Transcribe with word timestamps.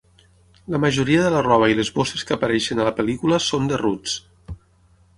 La 0.75 0.79
majoria 0.85 1.25
de 1.25 1.33
la 1.35 1.43
roba 1.49 1.69
i 1.75 1.79
les 1.81 1.93
bosses 1.99 2.25
que 2.31 2.39
apareixen 2.39 2.81
a 2.87 2.91
la 2.91 2.97
pel·lícula 3.01 3.43
són 3.53 3.73
de 3.73 3.83
Roots. 3.87 4.21